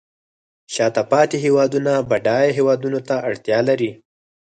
[0.73, 3.91] شاته پاتې هیوادونه بډایه هیوادونو ته اړتیا لري